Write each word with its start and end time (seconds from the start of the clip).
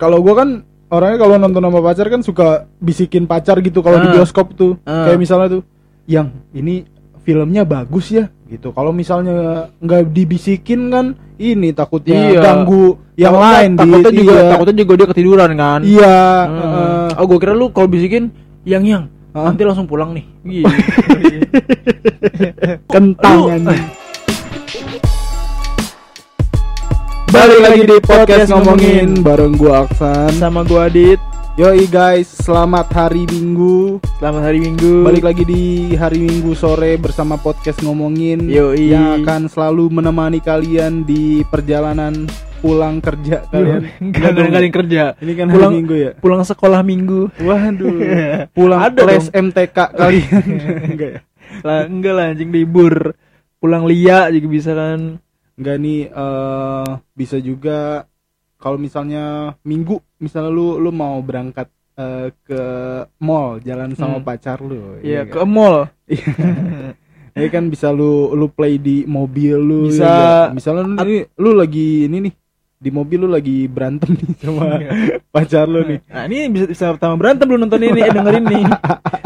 kalau 0.00 0.18
gua 0.18 0.34
kan 0.40 0.48
orangnya 0.88 1.18
kalau 1.20 1.34
nonton 1.36 1.60
sama 1.60 1.78
pacar 1.78 2.06
kan 2.08 2.20
suka 2.20 2.46
bisikin 2.80 3.24
pacar 3.24 3.60
gitu 3.60 3.78
kalau 3.78 4.00
di 4.00 4.08
Ah. 4.08 4.12
bioskop 4.16 4.56
tuh. 4.56 4.72
Ah. 4.82 5.04
Kayak 5.04 5.18
misalnya 5.20 5.46
tuh, 5.54 5.62
"Yang 6.08 6.26
ini 6.50 6.74
filmnya 7.20 7.62
bagus 7.62 8.10
ya." 8.10 8.26
gitu. 8.50 8.74
Kalau 8.74 8.90
misalnya 8.90 9.70
nggak 9.78 10.10
dibisikin 10.10 10.90
kan 10.90 11.14
ini 11.38 11.70
takutnya 11.70 12.34
Iya. 12.34 12.40
ganggu 12.42 12.98
yang 13.14 13.30
Takutnya- 13.30 13.54
lain 13.54 13.70
takutnya 13.78 14.10
Dit. 14.10 14.18
juga 14.18 14.34
Iya. 14.34 14.48
takutnya 14.50 14.74
juga 14.74 14.92
dia 14.92 15.06
ketiduran 15.06 15.50
kan 15.54 15.80
Iya, 15.86 16.18
Hmm. 16.18 16.58
heeh. 16.58 17.06
oh 17.14 17.24
gue 17.30 17.38
kira 17.38 17.54
lu 17.54 17.66
kalau 17.70 17.86
bisikin 17.86 18.24
yang 18.66 18.82
yang 18.82 19.06
Hah? 19.30 19.46
nanti 19.46 19.62
langsung 19.62 19.86
pulang 19.86 20.10
nih 20.10 20.26
Gitu. 20.42 20.66
kentang 22.92 23.38
Lu- 23.38 23.48
Balik 27.30 27.60
lagi 27.60 27.82
di 27.86 27.98
podcast 28.00 28.48
ngomongin 28.50 29.22
bareng 29.22 29.54
gua 29.54 29.84
Aksan. 29.84 30.34
sama 30.36 30.62
gua 30.62 30.86
Adit 30.86 31.18
Yoi 31.54 31.84
guys, 31.86 32.30
selamat 32.40 32.88
hari 32.88 33.26
Minggu. 33.26 33.98
selamat 34.16 34.42
hari 34.42 34.58
Minggu 34.60 35.02
Balik 35.02 35.22
lagi 35.22 35.44
di 35.44 35.64
hari 35.94 36.20
Minggu 36.20 36.52
sore 36.52 36.94
bersama 36.96 37.36
podcast 37.36 37.80
ngomongin 37.80 38.46
Yoi. 38.46 38.90
yang 38.90 39.20
akan 39.20 39.46
selalu 39.46 39.90
menemani 39.90 40.38
kalian 40.38 41.02
di 41.02 41.42
perjalanan 41.46 42.26
pulang 42.58 43.00
kerja 43.00 43.44
kalian. 43.48 43.88
Enggak 44.04 44.30
dong. 44.30 44.46
ada 44.46 44.60
yang 44.60 44.74
kerja 44.74 45.02
Ini 45.16 45.32
kan 45.34 45.46
pulang 45.48 45.62
hari 45.66 45.78
Minggu 45.78 45.94
ya. 45.96 46.10
pulang 46.16 46.42
sekolah 46.42 46.80
Minggu 46.80 47.20
Waduh. 47.38 47.96
Pulang 48.56 48.80
Ada 48.80 49.00
les 49.04 49.26
dong. 49.26 49.50
MTK 49.50 49.78
kalian. 49.92 50.44
Enggak 50.92 51.10
ya? 51.10 51.20
lah 51.60 51.82
enggak 51.82 52.14
lah 52.14 52.24
anjing 52.30 52.54
libur 52.54 53.12
pulang 53.58 53.84
lia 53.84 54.30
juga 54.30 54.48
bisa 54.48 54.70
kan 54.72 55.18
Enggak 55.60 55.76
nih 55.78 56.00
eh 56.08 56.88
bisa 57.12 57.36
juga 57.36 58.08
kalau 58.56 58.76
misalnya 58.76 59.24
Minggu 59.60 60.00
misalnya 60.16 60.48
lu 60.48 60.76
lu 60.76 60.88
mau 60.90 61.20
berangkat 61.20 61.68
eh, 61.94 62.32
ke 62.40 62.62
mall 63.18 63.60
jalan 63.60 63.92
sama 63.92 64.16
Hmm. 64.16 64.24
pacar 64.24 64.58
lu. 64.58 64.96
Iya 65.00 65.24
kan? 65.24 65.32
ke 65.34 65.40
mall 65.44 65.76
Ya 67.36 67.46
kan 67.48 67.68
bisa 67.68 67.88
lu 67.88 68.32
lu 68.32 68.48
play 68.48 68.74
di 68.76 69.04
mobil 69.04 69.54
lu 69.54 69.86
Bisa. 69.86 70.02
ya 70.02 70.10
nggak? 70.10 70.48
misalnya 70.52 70.82
lu, 70.82 70.94
ini, 70.98 71.16
lu 71.36 71.50
lagi 71.52 71.88
ini 72.04 72.18
nih 72.26 72.34
di 72.76 72.90
mobil 72.90 73.18
lu 73.20 73.28
lagi 73.28 73.68
berantem 73.68 74.10
nih 74.10 74.32
sama 74.34 74.80
pacar 75.32 75.64
lu 75.64 75.84
nih 75.84 76.00
nah 76.04 76.24
ini 76.24 76.48
bisa 76.48 76.64
bisa 76.66 76.84
pertama 76.90 77.14
berantem 77.14 77.46
lu 77.46 77.54
nonton 77.54 77.78
ini 77.78 78.00
eh 78.00 78.10
dengerin 78.10 78.44
nih 78.44 78.64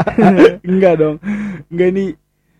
enggak 0.69 0.93
dong 0.95 1.15
enggak 1.67 1.87
ini 1.89 2.05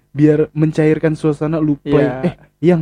biar 0.10 0.50
mencairkan 0.52 1.14
suasana 1.14 1.60
lu 1.60 1.76
play 1.78 2.04
Iya. 2.04 2.24
eh 2.24 2.34
yang 2.64 2.82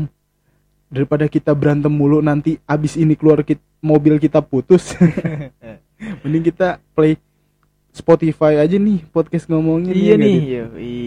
daripada 0.93 1.25
kita 1.25 1.49
berantem 1.51 1.89
mulu 1.89 2.21
nanti 2.21 2.61
abis 2.63 2.93
ini 2.95 3.17
keluar 3.17 3.41
kit, 3.41 3.57
mobil 3.81 4.15
kita 4.15 4.39
putus 4.39 4.93
mending 6.21 6.45
kita 6.45 6.77
play 6.93 7.17
Spotify 7.89 8.57
aja 8.57 8.73
nih 8.73 9.05
podcast 9.09 9.45
ngomongin 9.45 9.93
iya 9.93 10.13
ya 10.13 10.15
nih 10.15 10.37
Dit? 10.37 10.49
yoi. 10.49 11.01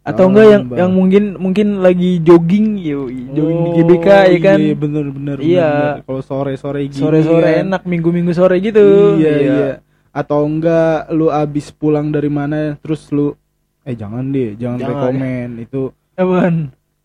atau 0.00 0.24
Oh, 0.24 0.28
enggak 0.30 0.46
yang 0.46 0.62
Bang. 0.64 0.76
yang 0.78 0.90
mungkin 0.92 1.24
mungkin 1.36 1.66
lagi 1.80 2.20
jogging 2.20 2.78
yoi 2.78 3.20
jogging 3.32 3.60
di 3.60 3.70
Oh, 3.70 3.74
GBK 3.82 4.06
ya 4.06 4.38
kan 4.40 4.58
iya 4.58 4.74
bener 4.74 5.04
bener 5.10 5.36
Iya. 5.40 5.70
kalau 6.02 6.22
sore 6.22 6.54
sore 6.56 6.86
gini 6.86 6.96
sore 6.96 7.20
sore 7.20 7.50
kan. 7.50 7.62
enak 7.66 7.82
minggu 7.84 8.08
minggu 8.10 8.32
sore 8.32 8.56
gitu 8.58 9.16
iya, 9.16 9.32
iya 9.36 9.70
atau 10.08 10.44
enggak 10.44 11.10
lu 11.10 11.28
abis 11.28 11.68
pulang 11.70 12.08
dari 12.08 12.28
mana 12.28 12.76
terus 12.78 13.04
lu 13.10 13.36
eh 13.82 13.92
jangan 13.92 14.24
deh 14.28 14.54
jangan, 14.54 14.78
Jangan, 14.78 14.90
rekomen 14.94 15.48
itu 15.60 15.82
Apaan? 16.14 16.54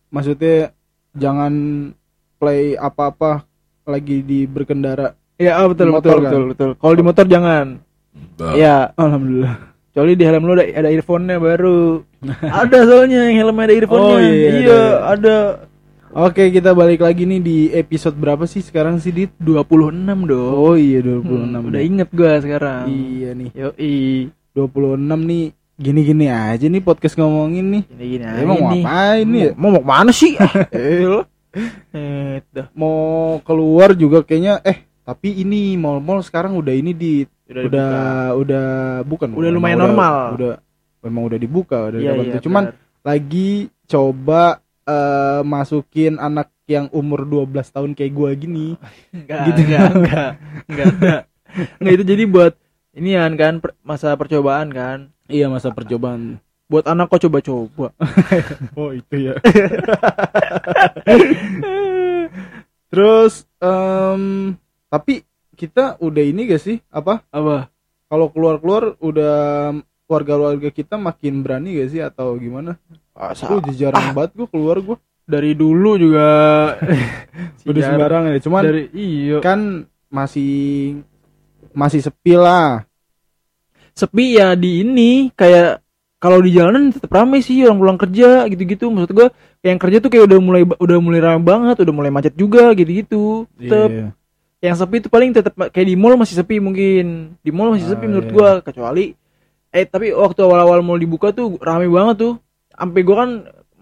maksudnya 0.08 0.72
jangan 1.16 1.52
play 2.36 2.74
apa-apa 2.74 3.44
lagi 3.86 4.22
di 4.22 4.44
berkendara. 4.48 5.14
Ya 5.40 5.58
ah, 5.58 5.66
betul 5.66 5.90
Motor 5.90 6.18
betul 6.18 6.22
kan? 6.22 6.30
betul. 6.30 6.42
Betul 6.54 6.70
kalau 6.78 6.94
di 6.94 7.04
motor 7.04 7.24
jangan. 7.26 7.66
Ya 8.54 8.90
alhamdulillah. 8.94 9.72
Kecuali 9.92 10.16
di 10.16 10.24
helm 10.24 10.48
lu 10.48 10.56
ada, 10.56 10.64
ada 10.64 10.88
earphone-nya 10.88 11.36
baru. 11.36 12.00
Ada 12.64 12.78
soalnya 12.88 13.28
yang 13.28 13.44
helmnya 13.44 13.66
ada 13.68 13.74
earphone-nya. 13.76 14.14
Oh, 14.14 14.20
iya, 14.22 14.32
iya, 14.32 14.48
iya 14.48 14.62
ada, 14.62 14.78
ada. 15.12 15.36
Oke 16.12 16.48
kita 16.52 16.72
balik 16.72 17.00
lagi 17.04 17.24
nih 17.24 17.40
di 17.40 17.58
episode 17.72 18.16
berapa 18.16 18.44
sih 18.44 18.60
sekarang 18.64 19.00
sih 19.00 19.12
dit? 19.12 19.32
26 19.40 20.28
dong. 20.28 20.52
Oh 20.56 20.76
iya 20.76 21.00
26 21.04 21.24
Hmm, 21.24 21.68
udah 21.72 21.80
inget 21.82 22.08
gua 22.12 22.40
sekarang. 22.40 22.84
Iya 22.88 23.30
nih. 23.36 23.50
Yoi. 23.52 24.28
26 24.52 24.96
nih 25.28 25.44
gini-gini 25.76 26.28
aja 26.28 26.66
nih 26.68 26.82
podcast 26.84 27.16
ngomongin 27.16 27.66
nih. 27.80 27.82
Gini 27.88 28.04
gini 28.18 28.24
emang 28.24 28.56
mau 28.60 28.68
ngapain 28.72 29.26
nih? 29.26 29.44
Mau 29.56 29.68
mau 29.72 29.82
ke 29.82 29.88
mana 29.88 30.10
sih? 30.12 30.32
Eh 31.92 32.40
eh 32.40 32.64
mau 32.72 33.36
keluar 33.44 33.92
juga 33.92 34.24
kayaknya. 34.24 34.64
Eh 34.64 34.88
tapi 35.04 35.44
ini 35.44 35.76
mall-mall 35.76 36.24
sekarang 36.24 36.56
udah 36.56 36.72
ini 36.72 36.96
di 36.96 37.14
Udah 37.52 37.68
udah 37.68 37.92
udah, 38.40 38.66
bukan 39.04 39.36
Udah 39.36 39.50
lumayan 39.52 39.84
normal. 39.84 40.40
udah 40.40 40.54
memang 41.04 41.22
udah 41.28 41.36
dibuka 41.36 41.92
udah 41.92 42.00
dapat 42.00 42.24
iya 42.24 42.32
tuh. 42.40 42.42
cuman 42.48 42.64
benar. 42.72 43.04
lagi 43.04 43.50
coba 43.84 44.42
eh, 44.88 45.40
masukin 45.44 46.16
anak 46.16 46.48
yang 46.64 46.88
umur 46.88 47.28
12 47.28 47.52
tahun 47.68 47.90
kayak 47.92 48.12
gua 48.16 48.30
gini. 48.32 48.80
Enggak 49.12 49.40
gitu. 49.52 49.60
enggak 49.68 49.88
enggak 49.92 50.30
enggak 50.72 50.88
enggak 50.96 51.20
enggak 51.76 51.92
itu 51.92 52.04
jadi 52.08 52.24
buat 52.24 52.52
ini 52.96 53.10
kan 53.36 53.60
per- 53.60 53.76
masa 53.84 54.16
percobaan 54.16 54.72
kan 54.72 54.98
iya 55.28 55.46
masa 55.50 55.74
percobaan. 55.74 56.40
Buat 56.70 56.88
anak 56.88 57.12
kok 57.12 57.28
coba-coba. 57.28 57.92
Oh 58.78 58.90
itu 58.96 59.30
ya. 59.30 59.34
Terus 62.92 63.44
em, 63.60 64.56
tapi 64.88 65.24
kita 65.52 66.00
udah 66.00 66.24
ini 66.24 66.48
gak 66.48 66.62
sih? 66.64 66.80
Apa? 66.88 67.24
Apa? 67.28 67.68
Kalau 68.08 68.32
keluar-keluar 68.32 68.96
udah 69.00 69.36
warga-warga 70.08 70.68
kita 70.72 70.96
makin 70.96 71.44
berani 71.44 71.76
gak 71.76 71.90
sih? 71.92 72.00
Atau 72.00 72.40
gimana? 72.40 72.80
Gue 73.12 73.60
jarang 73.76 74.16
banget 74.16 74.32
gue 74.36 74.48
keluar 74.48 74.80
gue 74.80 74.96
dari 75.26 75.54
dulu 75.54 75.96
juga. 75.98 76.30
Udah 77.68 77.80
Jarang. 77.80 77.90
sembarangan 77.94 78.30
ya. 78.34 78.40
Cuman 78.42 78.62
dari 78.62 78.84
iya. 78.92 79.38
kan 79.38 79.86
masih 80.10 80.54
masih 81.72 82.00
sepi 82.02 82.34
lah. 82.36 82.84
Sepi 83.92 84.36
ya 84.36 84.52
di 84.54 84.82
ini 84.82 85.28
kayak 85.32 85.80
kalau 86.22 86.38
di 86.38 86.54
jalanan 86.54 86.94
tetap 86.94 87.10
ramai 87.10 87.42
sih 87.42 87.66
orang 87.66 87.78
pulang 87.82 87.98
kerja 87.98 88.46
gitu-gitu. 88.46 88.86
Maksud 88.88 89.10
gua 89.10 89.28
kayak 89.58 89.70
yang 89.74 89.80
kerja 89.82 89.96
tuh 89.98 90.10
kayak 90.10 90.24
udah 90.30 90.38
mulai 90.38 90.62
udah 90.64 90.98
mulai 91.02 91.20
ramai 91.20 91.42
banget 91.42 91.76
udah 91.82 91.94
mulai 91.94 92.10
macet 92.14 92.34
juga 92.34 92.70
gitu-gitu. 92.72 93.50
Tetap 93.58 93.90
Iya. 93.90 94.06
yang 94.62 94.76
sepi 94.78 95.02
itu 95.02 95.10
paling 95.10 95.34
tetap 95.34 95.52
kayak 95.58 95.86
di 95.86 95.96
mall 95.98 96.14
masih 96.14 96.38
sepi 96.38 96.62
mungkin. 96.62 97.34
Di 97.42 97.50
mall 97.50 97.74
masih 97.74 97.90
sepi 97.90 98.06
Ah, 98.06 98.08
menurut 98.08 98.28
iya. 98.30 98.34
gua 98.34 98.48
kecuali 98.62 99.06
eh 99.72 99.84
tapi 99.88 100.12
waktu 100.12 100.40
awal-awal 100.44 100.84
mall 100.84 101.00
dibuka 101.00 101.34
tuh 101.34 101.58
rame 101.58 101.90
banget 101.90 102.16
tuh. 102.22 102.34
Sampai 102.70 103.02
gua 103.02 103.16
kan 103.26 103.30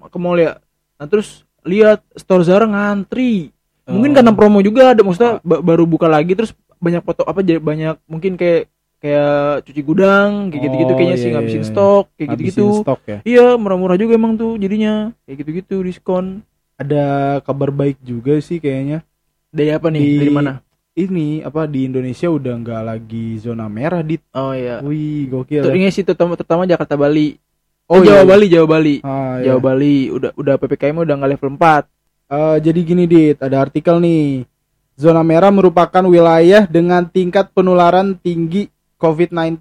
ke 0.09 0.19
mall 0.19 0.41
ya. 0.41 0.57
Nah 0.97 1.07
terus 1.07 1.45
lihat 1.61 2.01
store 2.17 2.41
Zara 2.43 2.65
ngantri. 2.65 3.53
Mungkin 3.85 4.11
Oh. 4.11 4.17
karena 4.17 4.33
promo 4.33 4.65
juga 4.65 4.97
ada 4.97 5.05
maksudnya 5.05 5.45
ba- 5.45 5.61
baru 5.61 5.85
buka 5.85 6.09
lagi 6.09 6.33
terus 6.33 6.57
banyak 6.81 7.05
foto 7.05 7.29
apa 7.29 7.45
banyak 7.45 8.01
mungkin 8.09 8.41
kayak 8.41 8.73
kayak 9.01 9.65
cuci 9.65 9.81
gudang 9.81 10.53
kayak 10.53 10.63
gitu-gitu 10.69 10.93
Oh, 10.93 10.97
kayaknya 10.97 11.17
iya, 11.17 11.23
sih 11.23 11.29
iya, 11.29 11.35
ngabisin 11.35 11.63
iya. 11.65 11.69
stok 11.69 12.05
kayak 12.15 12.29
gitu-gitu 12.37 12.67
stok 12.85 13.01
ya. 13.05 13.19
iya 13.25 13.47
murah-murah 13.57 13.97
juga 13.97 14.13
emang 14.15 14.37
tuh 14.37 14.57
jadinya 14.57 15.11
kayak 15.25 15.37
gitu-gitu 15.41 15.77
diskon 15.81 16.45
Ada 16.77 17.05
kabar 17.41 17.69
baik 17.69 18.01
juga 18.01 18.41
sih 18.41 18.57
kayaknya. 18.57 19.05
dari 19.51 19.69
apa 19.69 19.89
nih 19.89 20.01
Di- 20.01 20.21
dari 20.21 20.33
mana 20.33 20.53
Ini 20.91 21.47
apa 21.47 21.65
di 21.65 21.87
Indonesia 21.87 22.29
udah 22.29 22.55
nggak 22.57 22.83
lagi 22.83 23.39
zona 23.39 23.71
merah 23.71 24.03
dit. 24.03 24.21
oh 24.33 24.53
iya 24.53 24.83
Wih 24.83 25.31
gokil. 25.31 25.63
Tuh, 25.63 25.73
ya. 25.73 25.89
sih 25.89 26.03
terutama, 26.03 26.35
terutama 26.37 26.67
Jakarta 26.67 26.97
Bali 26.97 27.39
Oh, 27.87 27.99
oh 27.99 28.05
Jawa 28.05 28.23
iya. 28.23 28.29
Bali 28.29 28.47
Jawa 28.47 28.67
Bali 28.69 28.97
Ah, 29.01 29.39
iya. 29.41 29.55
Jawa 29.55 29.61
Bali 29.65 29.95
udah 30.09 30.31
udah 30.35 30.55
ppkm 30.57 30.97
udah 31.01 31.15
nggak 31.17 31.31
level 31.35 31.51
4 31.57 31.89
Eh, 32.31 32.57
jadi 32.63 32.81
gini 32.87 33.05
dit, 33.11 33.35
ada 33.43 33.59
artikel 33.59 33.99
nih. 33.99 34.47
Zona 34.95 35.27
merah 35.27 35.51
merupakan 35.51 36.05
wilayah 36.07 36.63
dengan 36.63 37.03
tingkat 37.03 37.51
penularan 37.51 38.15
tinggi 38.15 38.71
COVID-19. 39.01 39.57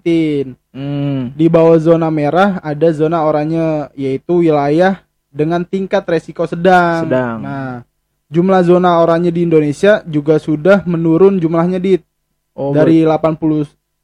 hmm. 0.76 1.32
Di 1.32 1.46
bawah 1.48 1.80
zona 1.80 2.12
merah 2.12 2.60
ada 2.60 2.92
zona 2.92 3.24
oranye 3.24 3.88
yaitu 3.96 4.44
wilayah 4.44 5.00
dengan 5.32 5.64
tingkat 5.64 6.04
resiko 6.04 6.44
sedang. 6.44 7.08
Sedang. 7.08 7.40
Nah, 7.40 7.82
jumlah 8.28 8.60
zona 8.62 9.00
oranye 9.00 9.32
di 9.32 9.42
Indonesia 9.42 10.04
juga 10.04 10.36
sudah 10.36 10.84
menurun 10.84 11.40
jumlahnya 11.40 11.80
dit 11.80 12.04
oh 12.52 12.70
dari 12.70 13.02
80 13.02 13.40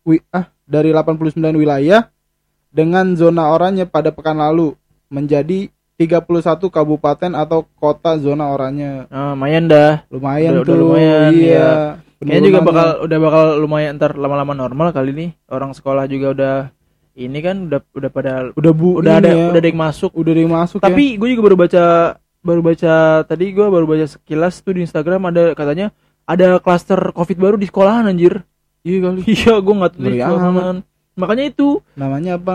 wi, 0.08 0.18
ah 0.32 0.48
dari 0.64 0.90
89 0.90 1.36
wilayah 1.54 2.08
dengan 2.72 3.12
zona 3.14 3.52
oranye 3.52 3.84
pada 3.84 4.08
pekan 4.10 4.40
lalu 4.40 4.72
menjadi 5.06 5.68
31 5.96 6.68
kabupaten 6.68 7.32
atau 7.32 7.64
kota 7.80 8.20
zona 8.20 8.52
oranye. 8.52 9.08
ah, 9.08 9.32
lumayan 9.32 9.64
dah 9.64 10.04
Lumayan 10.12 10.60
Udah- 10.60 10.64
udah 10.64 10.74
tuh. 10.74 10.80
lumayan, 10.84 11.30
iya. 11.32 11.44
iya. 11.46 11.72
Kayaknya 12.16 12.48
juga 12.48 12.60
bakal 12.62 12.88
udah 13.04 13.18
bakal 13.20 13.44
lumayan 13.60 13.92
ntar 13.96 14.16
lama-lama 14.16 14.52
normal 14.52 14.88
kali 14.90 15.12
nih. 15.12 15.30
Orang 15.46 15.72
sekolah 15.72 16.04
juga 16.06 16.26
udah 16.32 16.54
ini 17.12 17.38
kan 17.40 17.68
udah 17.68 17.80
udah 17.92 18.10
pada 18.10 18.32
udah 18.52 18.72
bu 18.72 19.00
udah 19.00 19.12
ini 19.16 19.20
ada 19.20 19.30
ya, 19.30 19.46
udah 19.52 19.60
ada 19.60 19.68
yang 19.68 19.80
masuk. 19.80 20.10
udah 20.12 20.30
ada 20.30 20.40
yang 20.40 20.52
masuk 20.52 20.78
ya. 20.80 20.84
Tapi 20.88 21.04
gue 21.16 21.28
juga 21.32 21.42
baru 21.44 21.56
baca 21.58 21.84
baru 22.40 22.60
baca 22.62 22.94
tadi 23.24 23.44
gue 23.50 23.66
baru 23.66 23.84
baca 23.84 24.04
sekilas 24.06 24.60
tuh 24.60 24.72
di 24.76 24.80
Instagram 24.82 25.28
ada 25.28 25.42
katanya 25.52 25.92
ada 26.24 26.56
klaster 26.56 26.98
Covid 27.12 27.36
baru 27.36 27.56
di 27.56 27.68
sekolahan 27.68 28.06
anjir. 28.06 28.40
Iya 28.80 28.98
kali. 29.02 29.20
iya 29.26 29.54
gue 29.58 29.74
nggak 29.76 29.92
tahu 29.92 30.02
Ngeri 30.02 30.18
sekolah 30.18 30.42
amat. 30.46 30.62
apaan. 30.62 30.76
makanya 31.16 31.44
itu 31.48 31.68
Namanya 31.98 32.32
apa? 32.38 32.52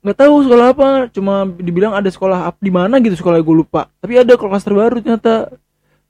nggak 0.00 0.16
tahu 0.16 0.34
sekolah 0.44 0.66
apa 0.72 0.88
cuma 1.12 1.34
dibilang 1.56 1.92
ada 1.92 2.08
sekolah 2.08 2.48
apa 2.48 2.56
di 2.56 2.72
mana 2.72 2.96
gitu 3.00 3.16
sekolah 3.16 3.36
gue 3.40 3.56
lupa 3.56 3.92
tapi 4.00 4.16
ada 4.16 4.32
kelas 4.32 4.64
terbaru 4.64 5.00
ternyata 5.00 5.52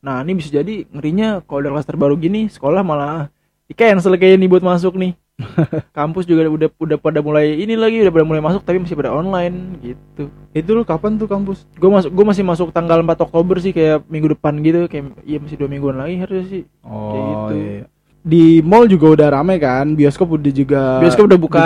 nah 0.00 0.20
ini 0.20 0.32
bisa 0.34 0.48
jadi 0.50 0.88
ngerinya 0.88 1.44
kalau 1.44 1.60
ada 1.60 1.70
kelas 1.70 1.86
terbaru 1.86 2.16
gini 2.16 2.48
sekolah 2.48 2.80
malah 2.80 3.28
di 3.64 3.72
cancel 3.72 4.16
kayak 4.16 4.36
ini 4.36 4.46
buat 4.46 4.60
masuk 4.60 4.96
nih 4.96 5.12
kampus 5.96 6.24
juga 6.24 6.44
udah 6.44 6.68
udah 6.68 6.96
pada 6.96 7.20
mulai 7.20 7.56
ini 7.56 7.72
lagi 7.72 8.00
udah 8.00 8.10
pada 8.10 8.24
mulai 8.24 8.40
masuk 8.40 8.60
tapi 8.60 8.76
masih 8.76 8.92
pada 8.92 9.08
online 9.08 9.80
gitu 9.80 10.28
Itu 10.50 10.70
lu 10.72 10.84
kapan 10.84 11.16
tuh 11.16 11.24
kampus? 11.24 11.64
gue 11.72 11.88
masuk 11.88 12.10
gue 12.10 12.24
masih 12.26 12.44
masuk 12.44 12.68
tanggal 12.70 13.00
4 13.00 13.08
Oktober 13.20 13.56
sih 13.56 13.70
kayak 13.70 14.04
minggu 14.04 14.34
depan 14.34 14.60
gitu 14.60 14.84
kayak 14.84 15.16
iya 15.22 15.40
masih 15.40 15.56
dua 15.56 15.68
mingguan 15.68 15.96
lagi 15.96 16.16
harusnya 16.16 16.44
sih 16.46 16.62
Oh, 16.82 17.08
Kayak 17.08 17.24
gitu. 17.24 17.54
iya. 17.56 17.84
Di 18.20 18.44
mall 18.60 18.84
juga 18.84 19.16
udah 19.16 19.28
rame 19.32 19.56
kan, 19.56 19.96
bioskop 19.96 20.28
udah 20.28 20.52
juga 20.52 21.00
bioskop 21.00 21.24
udah 21.24 21.40
buka 21.40 21.64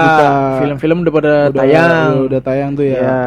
film-film 0.60 1.02
udah 1.02 1.12
pada 1.12 1.32
udah, 1.50 1.58
tayang 1.58 1.90
Udah, 2.14 2.26
udah 2.30 2.40
tayang 2.46 2.70
tuh 2.74 2.86
ya. 2.86 2.98
ya 3.00 3.18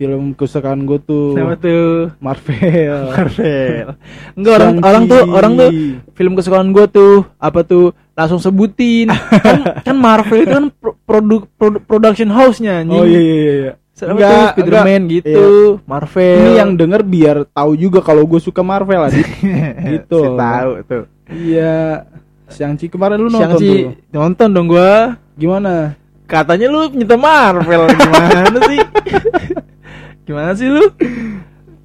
Film 0.00 0.32
kesukaan 0.32 0.88
gue 0.88 0.96
tuh 1.04 1.36
Kenapa 1.36 1.60
tuh 1.60 2.08
Marvel. 2.24 2.96
Marvel 3.12 3.86
enggak 4.32 4.54
orang 4.56 4.74
orang 4.80 5.02
tuh 5.04 5.20
orang 5.28 5.52
tuh 5.60 5.68
film 6.16 6.32
kesukaan 6.32 6.72
gue 6.72 6.88
tuh 6.88 7.28
apa 7.36 7.60
tuh 7.60 7.92
langsung 8.16 8.40
sebutin 8.40 9.12
kan, 9.12 9.60
kan 9.92 9.96
Marvel 10.00 10.40
itu 10.40 10.56
kan 10.56 10.66
pro- 10.72 10.96
produk 11.04 11.44
produ- 11.60 11.84
production 11.84 12.32
house-nya 12.32 12.80
anjing. 12.80 12.96
Oh 12.96 13.04
iya 13.04 13.20
iya 13.20 13.36
iya, 13.36 13.54
iya. 13.60 13.72
Enggak, 14.00 14.56
Spider-Man 14.56 15.02
enggak. 15.04 15.12
gitu, 15.20 15.44
Marvel. 15.84 16.36
Ini 16.40 16.50
yang 16.56 16.70
denger 16.72 17.00
biar 17.04 17.36
tahu 17.52 17.72
juga 17.76 18.00
kalau 18.00 18.24
gue 18.24 18.40
suka 18.40 18.64
Marvel 18.64 19.04
aja. 19.04 19.20
gitu. 19.92 20.20
Si 20.24 20.28
tahu 20.40 20.70
tuh. 20.88 21.04
Iya. 21.28 22.08
Shang-Chi 22.48 22.88
kemarin 22.88 23.20
lu 23.20 23.28
nonton 23.28 23.60
tuh. 23.60 23.92
nonton 24.10 24.48
dong 24.48 24.66
gua. 24.72 25.20
Gimana? 25.36 26.00
Katanya 26.24 26.72
lu 26.72 26.88
pencinta 26.88 27.20
Marvel 27.20 27.92
gimana 27.92 28.58
sih? 28.64 28.80
Gimana 30.30 30.54
sih 30.54 30.66
lu? 30.66 30.86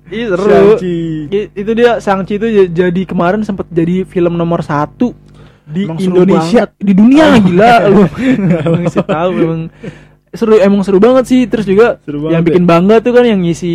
Ih 0.05 0.29
seru. 0.29 0.77
I- 0.79 1.49
Itu 1.51 1.71
dia 1.73 1.97
Shang-Chi 1.97 2.37
itu 2.37 2.47
jadi 2.69 3.01
kemarin 3.03 3.41
sempat 3.41 3.65
jadi 3.67 4.05
film 4.05 4.35
nomor 4.35 4.61
satu 4.61 5.17
Di 5.65 5.83
Emang 5.83 5.97
Indonesia. 5.97 6.69
di 6.77 6.93
dunia 6.93 7.41
gila 7.41 7.89
lu 7.89 8.05
emang 8.69 8.85
sih 8.85 9.01
tahu 9.01 9.29
emang 9.35 9.61
seru 10.29 10.55
emang 10.55 10.81
seru 10.81 10.99
banget 10.99 11.25
sih 11.25 11.41
terus 11.43 11.65
juga 11.65 11.97
Seru 11.99 12.29
yang 12.29 12.45
bikin 12.45 12.63
bangga 12.63 13.01
tuh 13.01 13.09
kan 13.11 13.25
yang 13.25 13.41
ngisi 13.41 13.73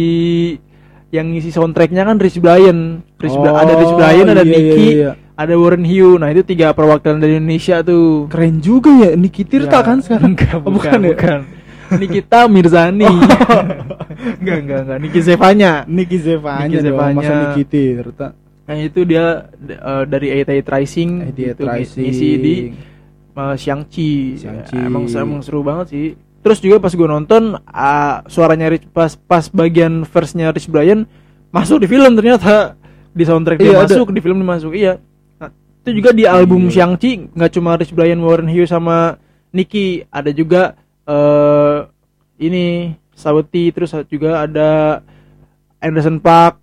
yang 1.11 1.27
ngisi 1.29 1.51
soundtracknya 1.51 2.05
kan 2.05 2.15
Rich 2.15 2.39
Brian 2.39 3.03
Rich 3.17 3.35
Bri- 3.35 3.51
ada 3.57 3.75
Rich 3.75 3.91
Oh, 3.91 3.99
Brian 3.99 4.27
ada 4.29 4.41
iya, 4.41 4.55
Nicky 4.55 4.87
iya, 4.87 4.95
iya. 4.95 5.11
ada 5.35 5.55
Warren 5.57 5.83
Hugh 5.83 6.15
nah 6.15 6.31
itu 6.31 6.45
tiga 6.45 6.71
perwakilan 6.71 7.19
dari 7.19 7.35
Indonesia 7.35 7.83
tuh 7.83 8.31
Keren 8.31 8.63
juga 8.63 8.95
ya 8.95 9.11
Niki 9.13 9.43
Tirta 9.43 9.75
Ya, 9.75 9.83
kan 9.83 9.99
sekarang. 9.99 10.39
enggak, 10.39 10.55
Oh, 10.57 10.71
bukan, 10.71 10.79
bukan 10.79 11.01
ya? 11.01 11.11
bukan. 11.11 11.39
Nikita 11.97 12.47
Mirzani 12.47 13.09
enggak 14.41 14.59
enggak 14.63 14.81
enggak 14.85 14.99
Niki 15.01 15.21
Zevanya 15.21 15.73
Niki 15.85 16.19
Zevanya, 16.19 16.67
Niki 16.69 16.79
Zevanya. 16.79 17.17
masa 17.17 17.33
Niki 17.49 17.63
Tirta. 17.65 18.29
nah 18.65 18.75
itu 18.77 19.01
dia 19.03 19.51
eh, 19.67 20.03
dari 20.07 20.27
AT 20.37 20.51
Rising 20.63 21.11
Idea 21.27 21.53
gitu, 21.53 21.63
Rising. 21.67 22.03
ngisi 22.07 22.31
di 22.37 22.55
uh, 23.35 23.57
Shang-Chi. 23.57 24.37
Shang-Chi. 24.37 24.77
Ya, 24.77 24.87
emang, 24.87 25.09
emang 25.09 25.41
seru 25.41 25.63
banget 25.63 25.87
sih. 25.91 26.07
Terus 26.41 26.59
juga 26.59 26.79
pas 26.79 26.89
gue 26.89 27.05
nonton 27.05 27.57
ah, 27.65 28.23
suaranya 28.27 28.69
Rich 28.69 28.89
pas 28.91 29.13
pas 29.13 29.45
bagian 29.49 30.05
verse-nya 30.05 30.49
Rich 30.51 30.69
Brian 30.69 31.05
masuk 31.51 31.83
di 31.83 31.89
film 31.89 32.15
ternyata 32.15 32.79
di 33.11 33.25
soundtrack 33.25 33.59
dia 33.59 33.75
Iya, 33.75 33.79
ada. 33.83 33.91
masuk 33.91 34.09
di 34.11 34.21
film 34.21 34.39
masuk 34.41 34.73
iya. 34.73 34.97
Nah, 35.37 35.51
itu 35.83 35.91
juga 35.97 36.11
di 36.13 36.25
album 36.25 36.65
Iya. 36.65 36.87
Shang-Chi 36.87 37.35
nggak 37.35 37.51
cuma 37.51 37.75
Rich 37.75 37.93
Brian, 37.93 38.21
Warren 38.21 38.47
Hughes 38.47 38.71
sama 38.71 39.19
Nicky, 39.51 40.07
ada 40.09 40.31
juga 40.31 40.79
eh 41.07 41.79
ini 42.41 42.97
Sawati 43.13 43.69
terus 43.71 43.93
juga 44.09 44.49
ada 44.49 45.05
Anderson 45.81 46.17
Park. 46.21 46.57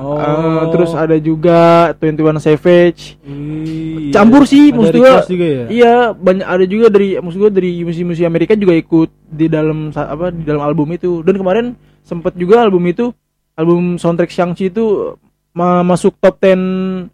Oh, 0.00 0.16
eh, 0.16 0.64
terus 0.72 0.96
ada 0.96 1.12
juga 1.20 1.92
Twenty 2.00 2.24
One 2.24 2.40
Savage. 2.40 3.20
Wih, 3.20 4.08
campur 4.14 4.48
sih 4.48 4.72
maksud 4.72 4.96
gua 4.96 5.20
juga 5.28 5.44
ya. 5.44 5.64
iya 5.68 5.94
banyak 6.16 6.46
ada 6.46 6.64
juga 6.64 6.86
dari 6.88 7.20
maksud 7.20 7.36
gua 7.36 7.52
dari 7.52 7.84
musisi-musisi 7.84 8.24
Amerika 8.24 8.56
juga 8.56 8.72
ikut 8.72 9.10
di 9.28 9.50
dalam 9.50 9.92
apa 9.92 10.32
di 10.32 10.40
dalam 10.46 10.64
album 10.64 10.88
itu. 10.96 11.20
Dan 11.20 11.36
kemarin 11.36 11.76
sempet 12.00 12.32
juga 12.38 12.64
album 12.64 12.86
itu 12.88 13.12
album 13.58 14.00
soundtrack 14.00 14.32
Shang-Chi 14.32 14.72
itu 14.72 15.18
ma- 15.52 15.84
masuk 15.84 16.16
top 16.16 16.40
10 16.40 17.10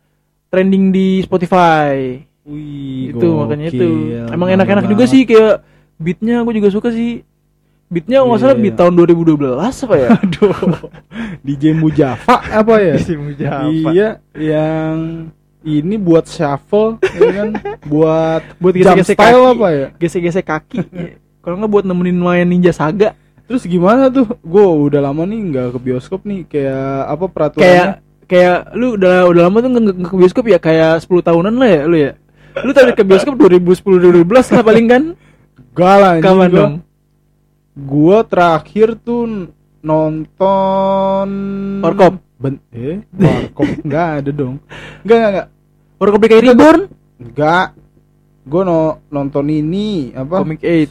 trending 0.47 0.95
di 0.95 1.27
Spotify. 1.27 2.23
Wih, 2.47 3.11
itu 3.11 3.27
makanya 3.35 3.67
itu. 3.75 3.89
emang 4.31 4.55
enak-enak 4.55 4.87
juga 4.87 5.11
sih 5.11 5.27
kayak 5.27 5.59
beatnya 5.97 6.45
gue 6.45 6.55
juga 6.57 6.69
suka 6.69 6.89
sih 6.91 7.25
beatnya 7.87 8.21
nggak 8.21 8.35
Iya, 8.35 8.43
salah 8.43 8.57
iya, 8.59 8.63
beat 8.63 8.75
iya. 8.75 8.81
tahun 8.83 8.93
2012 8.99 9.87
apa 9.87 9.95
ya 9.95 10.09
Aduh. 10.23 10.55
DJ 11.41 11.65
Mujafa 11.73 12.37
apa 12.43 12.75
ya? 12.83 12.95
Iya, 13.71 14.09
yang 14.35 14.97
ini 15.67 15.99
buat 15.99 16.27
shuffle, 16.27 16.99
ya 17.03 17.31
kan? 17.33 17.49
buat 17.91 18.43
buat 18.59 18.75
gesek-gesek 18.75 19.17
kaki. 19.19 19.35
apa 19.35 19.67
ya? 19.71 19.87
gesek-gesek 19.99 20.45
kaki 20.47 20.79
kalau 21.43 21.55
nggak 21.59 21.73
buat 21.73 21.85
nemenin 21.87 22.19
main 22.19 22.47
Ninja 22.47 22.71
Saga 22.71 23.15
Terus 23.47 23.63
gimana 23.63 24.11
tuh? 24.11 24.27
Gue 24.43 24.59
udah 24.91 24.99
lama 24.99 25.23
nih 25.23 25.39
nggak 25.39 25.67
ke 25.71 25.79
bioskop 25.79 26.27
nih, 26.27 26.51
kayak 26.51 26.83
apa 27.07 27.25
peraturannya? 27.31 27.63
kayak 27.63 27.87
kayak 28.27 28.75
lu 28.75 28.99
udah 28.99 29.31
udah 29.31 29.43
lama 29.47 29.63
tuh 29.63 29.71
nggak 29.71 30.11
ke 30.11 30.17
bioskop 30.19 30.45
ya 30.51 30.59
kayak 30.59 30.99
10 30.99 31.23
tahunan 31.23 31.55
lah 31.55 31.69
ya 31.71 31.83
lu 31.87 31.95
ya 31.95 32.11
lu 32.59 32.75
tadi 32.75 32.91
ke 32.91 33.07
bioskop 33.07 33.39
2010 33.39 34.27
2012 34.27 34.27
lah 34.51 34.63
paling 34.67 34.87
kan 34.91 35.03
Gak 35.77 35.95
lah, 35.95 36.13
kapan 36.19 36.37
gua- 36.41 36.51
dong 36.51 36.75
Gua 37.77 38.19
terakhir 38.23 38.97
tuh 38.97 39.53
nonton 39.81 41.29
Warkop. 41.79 42.15
Ben 42.37 42.57
eh, 42.71 43.05
Warkop 43.13 43.69
enggak 43.85 44.09
ada 44.19 44.31
dong. 44.31 44.55
Enggak 45.03 45.17
enggak 45.17 45.31
enggak. 45.31 45.47
Warkop 45.97 46.21
DKI 46.21 46.43
Reborn 46.47 46.81
Enggak. 47.19 47.67
Gua 48.43 48.63
no, 48.63 48.81
nonton 49.07 49.45
ini 49.47 50.13
apa? 50.13 50.41
Comic 50.41 50.61
8 50.61 50.89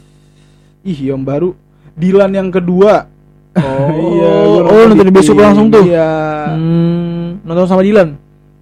Ih, 0.86 1.00
yang 1.08 1.22
baru 1.22 1.58
Dilan 1.92 2.30
yang 2.30 2.50
kedua. 2.50 3.10
oh 3.56 3.90
Iya, 4.14 4.32
oh 4.62 4.84
nonton 4.86 5.10
bioskop 5.10 5.40
langsung 5.40 5.68
tuh 5.70 5.82
Iya. 5.82 6.12
hmm, 6.54 7.42
nonton 7.42 7.66
sama 7.66 7.82
Dilan 7.82 8.14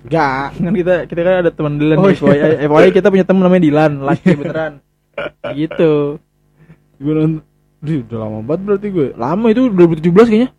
Enggak. 0.01 0.47
kan 0.61 0.73
kita 0.73 0.93
kita 1.05 1.19
kan 1.21 1.35
ada 1.41 1.51
teman 1.51 1.75
Dilan 1.75 1.97
Oh, 1.97 2.07
di 2.07 2.15
FYI 2.15 2.63
FYI 2.63 2.89
kita 2.93 3.07
punya 3.09 3.25
teman 3.25 3.43
namanya 3.43 3.63
Dilan 3.63 3.91
laki 3.99 4.31
beneran 4.33 4.73
gitu 5.59 6.17
Gua 6.97 7.13
nonton 7.15 7.41
Duh, 7.79 7.99
udah 8.01 8.15
lama 8.17 8.39
banget 8.41 8.61
berarti 8.63 8.87
gue. 8.89 9.07
lama 9.13 9.45
itu 9.47 9.67
2017 9.67 10.07
kayaknya 10.25 10.49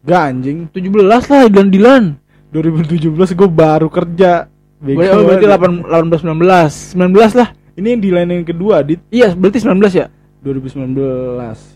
Enggak 0.00 0.22
anjing. 0.24 0.58
17 0.66 0.96
lah 1.04 1.20
Dilan 1.46 1.68
Dilan 1.68 2.04
2017 2.50 3.04
gue 3.30 3.48
baru 3.48 3.86
kerja. 3.86 4.48
Bego 4.80 4.96
Berarti, 4.96 5.12
oh, 5.12 5.22
berarti 5.22 5.46
banget. 5.46 5.70
8, 5.84 6.16
18 6.16 6.24
19 6.24 7.36
19 7.36 7.36
lah 7.36 7.48
Ini 7.76 7.86
yang 7.86 8.00
Dilan 8.00 8.28
yang 8.30 8.44
kedua 8.44 8.76
di 8.80 8.96
iya 9.08 9.28
berarti 9.30 9.60
19 9.60 9.76
ya 9.92 10.06
2019 10.40 10.96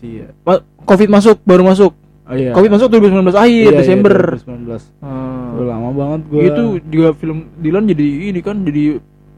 iya. 0.03 0.27
Ma- 0.41 0.63
Covid 0.81 1.07
masuk 1.07 1.37
baru 1.41 1.63
masuk 1.63 1.93
Oh 2.25 2.33
iya. 2.33 2.49
Covid 2.49 2.73
masuk 2.73 2.89
2019 2.89 3.37
akhir 3.37 3.45
Iya, 3.45 3.69
iya, 3.69 3.77
Desember 3.77 4.13
2019. 4.33 4.81
Hmm. 4.97 5.53
Udah 5.53 5.67
lama 5.69 5.89
banget 5.93 6.21
gue. 6.25 6.41
itu 6.43 6.63
juga 6.89 7.09
film 7.13 7.53
Dilan 7.55 7.85
jadi 7.85 8.05
ini 8.25 8.41
kan 8.41 8.57
jadi 8.59 8.97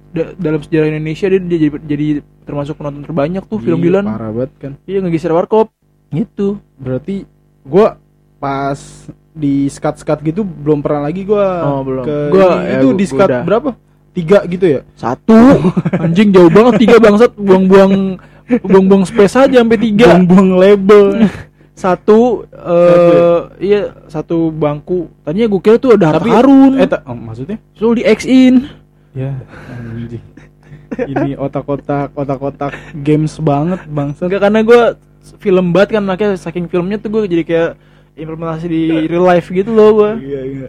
da- 0.10 0.34
dalam 0.34 0.60
sejarah 0.60 0.88
Indonesia 0.90 1.28
dia, 1.28 1.40
dia 1.40 1.58
jadi, 1.60 1.78
jadi 1.82 2.06
termasuk 2.44 2.74
penonton 2.76 3.02
terbanyak 3.02 3.44
tuh 3.44 3.58
film 3.58 3.80
Dilan 3.80 4.04
Parah 4.04 4.30
banget 4.30 4.52
kan. 4.58 4.72
iya 4.84 5.00
ngegeser 5.00 5.32
warkop 5.32 5.72
gitu 6.10 6.58
Berarti 6.76 7.28
gua 7.62 8.00
pas 8.38 8.78
di 9.32 9.68
skat-skat 9.68 10.24
gitu 10.24 10.42
belum 10.42 10.80
pernah 10.80 11.04
lagi 11.04 11.22
gua 11.22 11.48
Oh, 11.68 11.82
belum. 11.82 12.04
ke 12.04 12.18
Gua- 12.30 12.58
ini. 12.58 12.64
ya, 12.64 12.74
itu 12.76 12.88
gua- 12.88 12.98
di 12.98 13.06
skat 13.06 13.30
berapa? 13.42 13.70
Tiga 14.10 14.40
gitu 14.44 14.66
ya? 14.68 14.82
satu 14.94 15.38
anjing 16.04 16.30
jauh 16.30 16.50
banget 16.50 16.74
tiga 16.80 16.98
bangsat 16.98 17.32
buang-buang 17.34 18.18
buang-buang 18.60 19.04
space 19.04 19.38
aja 19.38 19.58
sampai 19.60 19.78
tiga 19.78 20.06
Buang-buang 20.16 20.50
label. 20.56 21.06
satu 21.78 22.42
eh 22.50 23.40
iya 23.62 23.80
satu 24.08 24.50
bangku 24.50 25.14
tadinya 25.22 25.46
gue 25.48 25.62
kira 25.62 25.78
tuh 25.78 25.94
ada 25.94 26.10
harta 26.10 26.20
Tapi- 26.20 26.34
karun 26.34 26.72
eh 26.76 26.88
ta- 26.88 27.04
oh, 27.04 27.14
maksudnya? 27.14 27.62
Terus 27.72 27.94
di 27.94 28.04
X 28.04 28.20
in 28.26 28.66
Ya, 29.18 29.34
anjing. 29.68 30.22
Ini 31.12 31.34
otak-otak 31.36 32.14
otak-otak 32.14 32.72
games 32.98 33.34
banget 33.40 33.82
bangsat. 33.88 34.30
enggak 34.30 34.42
karena 34.42 34.60
gue 34.62 34.82
film 35.36 35.74
banget 35.74 35.98
kan 35.98 36.04
makanya 36.04 36.38
saking 36.38 36.68
filmnya 36.68 36.96
tuh 36.96 37.10
gue 37.10 37.22
jadi 37.26 37.44
kayak 37.44 37.72
implementasi 38.16 38.66
di 38.66 38.82
real 39.06 39.24
life 39.24 39.48
gitu 39.48 39.70
loh 39.70 39.90
gue 39.96 40.12
Iya, 40.24 40.42
iya. 40.46 40.68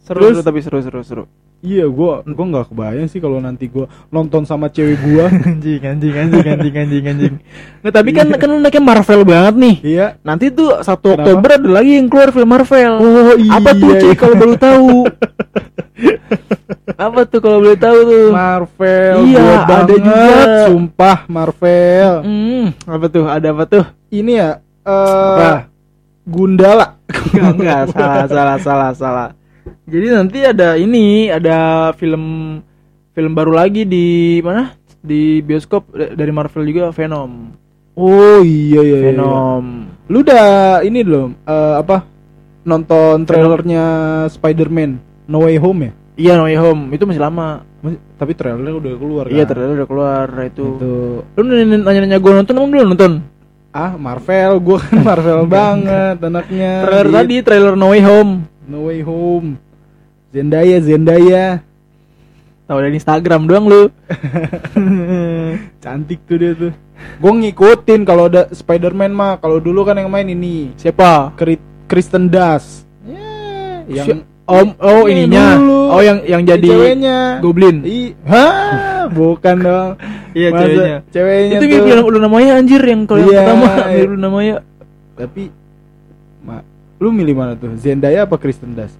seru, 0.00 0.20
Terus- 0.22 0.38
seru 0.38 0.42
tapi 0.42 0.60
seru 0.60 0.78
seru 0.80 1.02
seru 1.02 1.24
Iya, 1.62 1.86
gua 1.86 2.26
gua 2.26 2.42
nggak 2.48 2.74
kebayang 2.74 3.06
sih 3.06 3.22
kalau 3.22 3.38
nanti 3.38 3.70
gua 3.70 3.86
nonton 4.10 4.42
sama 4.42 4.66
cewek 4.66 4.98
gua. 4.98 5.30
anjing 5.46 5.78
anjing 5.78 6.10
anjing 6.10 6.42
anjing 6.44 6.74
anjing 6.74 7.04
anjing 7.06 7.34
nggak 7.78 7.94
tapi 7.94 8.10
kan 8.10 8.26
kan 8.34 8.50
anaknya 8.58 8.82
Marvel 8.82 9.22
banget 9.22 9.54
nih 9.54 9.76
iya. 9.86 10.06
nanti 10.20 10.50
tuh 10.50 10.74
1 10.74 10.82
Kenapa? 10.82 11.22
Oktober 11.22 11.50
ada 11.54 11.70
lagi 11.70 11.92
yang 11.94 12.10
keluar 12.10 12.34
film 12.34 12.50
Marvel 12.50 12.92
Oh, 12.98 13.38
apa 13.38 13.70
tuh 13.72 13.94
iya, 13.94 13.98
iya. 14.02 14.14
kalau 14.18 14.34
baru 14.34 14.54
tahu 14.58 14.90
apa 16.84 17.20
tuh 17.24 17.38
kalau 17.38 17.58
boleh 17.58 17.76
tahu 17.76 17.98
tuh 18.02 18.26
Marvel. 18.30 19.14
Iya, 19.24 19.38
ada 19.38 19.64
banget, 19.64 19.88
juga. 19.98 20.66
Sumpah 20.66 21.18
Marvel. 21.26 22.12
hmm, 22.22 22.64
apa 22.84 23.06
tuh 23.06 23.24
ada 23.24 23.48
apa 23.48 23.64
tuh 23.64 23.84
Ini 24.08 24.32
ya 24.34 24.50
eh 24.82 24.90
Apa? 24.90 25.50
Gundala. 26.22 26.98
enggak, 27.32 27.54
enggak 27.54 27.80
salah 27.92 28.24
salah 28.26 28.56
salah 28.58 28.90
salah 28.92 29.28
jadi 29.84 30.16
nanti 30.16 30.38
ada 30.40 30.74
ini 30.74 31.28
ada 31.28 31.56
film 31.92 32.58
film 33.12 33.32
baru 33.32 33.52
lagi 33.52 33.84
di 33.84 34.06
mana 34.40 34.72
di 34.98 35.38
bioskop 35.38 35.90
da- 35.90 36.14
dari 36.14 36.30
Marvel 36.30 36.64
juga 36.64 36.90
Venom 36.90 37.52
Oh 37.92 38.40
iya 38.40 38.80
iya. 38.80 38.96
iya. 38.96 38.98
Venom 39.08 39.64
Lu 40.08 40.20
udah 40.20 40.80
ini 40.80 41.02
belum 41.02 41.36
eh, 41.42 41.74
apa 41.76 42.06
nonton 42.62 43.22
trailernya 43.22 43.84
Spider-Man 44.28 44.96
No 45.26 45.44
Way 45.44 45.58
Home 45.58 45.80
ya? 45.82 45.92
Iya 46.14 46.34
No 46.34 46.44
Way 46.44 46.56
Home 46.56 46.82
itu 46.90 47.04
masih 47.04 47.18
lama 47.18 47.62
Masih- 47.78 48.02
Tapi 48.14 48.32
trailernya 48.32 48.74
udah 48.74 48.92
keluar 48.94 49.24
kan? 49.26 49.32
iya 49.32 49.44
ternyata 49.44 49.72
udah 49.74 49.88
keluar 49.88 50.26
itu 50.42 50.66
Itu 50.76 50.92
lu 51.34 51.42
nanya-nanya 51.78 52.16
gue 52.16 52.32
nonton 52.32 52.54
emang 52.54 52.70
belum 52.70 52.88
nonton 52.90 53.12
ah 53.72 53.96
Marvel, 53.96 54.60
gua 54.60 54.78
kan 54.78 55.00
Marvel 55.08 55.48
banget 55.48 56.20
anaknya. 56.20 56.84
trailer 56.84 57.06
Di 57.06 57.14
tadi 57.14 57.34
trailer 57.40 57.72
No 57.72 57.88
Way 57.88 58.02
Home 58.02 58.32
No 58.62 58.78
Way 58.86 59.00
Home. 59.02 59.56
Zendaya, 60.28 60.76
Zendaya. 60.78 61.60
tahu 62.62 62.78
dari 62.78 62.94
Instagram 62.94 63.44
doang 63.44 63.64
lu 63.64 63.82
Cantik 65.82 66.20
tuh 66.22 66.36
dia 66.36 66.52
tuh. 66.52 66.72
Gua 67.18 67.32
ngikutin 67.34 68.00
kalau 68.02 68.28
ada 68.28 68.46
Spider-Man 68.48 69.10
mah. 69.10 69.32
Kalau 69.36 69.58
dulu 69.58 69.82
kan 69.82 69.96
yang 69.96 70.08
main 70.08 70.24
ini 70.26 70.70
siapa 70.74 71.34
Kri- 71.34 71.58
Kristen 71.84 72.28
Dunst. 72.28 72.86
Ya, 73.02 73.24
yang 73.88 74.06
Si- 74.06 74.24
Om 74.42 74.68
oh 74.76 75.06
Ini 75.06 75.26
ininya 75.26 75.46
dulu. 75.54 75.81
Oh 75.92 76.00
yang 76.00 76.18
yang 76.24 76.42
jadi 76.42 76.64
ceweknya. 76.66 77.18
Goblin 77.38 77.76
Ih, 77.82 78.16
hah, 78.24 79.06
bukan 79.08 79.56
dong. 79.58 79.90
Iya, 80.32 80.48
ceweknya. 80.50 80.96
Ceweknya 81.06 81.48
itu 81.54 81.64
tuh. 81.66 81.68
mirip 81.68 81.84
Luna- 82.02 82.12
Luna 82.16 82.28
Maya 82.30 82.52
anjir 82.56 82.80
yang 82.80 83.04
kalau 83.04 83.20
yang 83.20 83.28
Iya, 83.28 83.38
pertama 83.38 83.66
iya. 83.68 83.84
mirip 83.92 84.10
Luna 84.10 84.28
Maya 84.30 84.56
Tapi 85.12 85.42
ma, 86.40 86.56
lu 86.96 87.08
milih 87.10 87.34
mana 87.34 87.52
tuh? 87.52 87.76
Zendaya 87.76 88.24
apa 88.24 88.36
Kristen 88.36 88.72
Dunst? 88.72 88.96